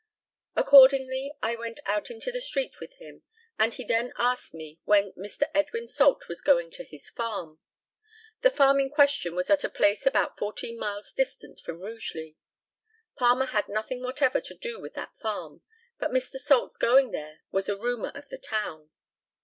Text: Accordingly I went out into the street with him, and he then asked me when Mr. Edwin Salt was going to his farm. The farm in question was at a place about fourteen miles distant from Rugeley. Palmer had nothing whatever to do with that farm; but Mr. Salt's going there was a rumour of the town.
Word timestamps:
Accordingly 0.55 1.31
I 1.43 1.55
went 1.55 1.79
out 1.85 2.09
into 2.09 2.31
the 2.31 2.41
street 2.41 2.79
with 2.79 2.93
him, 2.93 3.21
and 3.59 3.71
he 3.71 3.83
then 3.83 4.13
asked 4.17 4.51
me 4.51 4.79
when 4.83 5.11
Mr. 5.11 5.43
Edwin 5.53 5.87
Salt 5.87 6.27
was 6.27 6.41
going 6.41 6.71
to 6.71 6.83
his 6.83 7.11
farm. 7.11 7.59
The 8.41 8.49
farm 8.49 8.79
in 8.79 8.89
question 8.89 9.35
was 9.35 9.51
at 9.51 9.63
a 9.63 9.69
place 9.69 10.07
about 10.07 10.39
fourteen 10.39 10.79
miles 10.79 11.13
distant 11.13 11.59
from 11.59 11.81
Rugeley. 11.81 12.35
Palmer 13.15 13.45
had 13.45 13.69
nothing 13.69 14.01
whatever 14.01 14.41
to 14.41 14.55
do 14.55 14.79
with 14.79 14.95
that 14.95 15.15
farm; 15.19 15.61
but 15.99 16.09
Mr. 16.09 16.39
Salt's 16.39 16.77
going 16.77 17.11
there 17.11 17.41
was 17.51 17.69
a 17.69 17.77
rumour 17.77 18.11
of 18.15 18.29
the 18.29 18.39
town. 18.39 18.89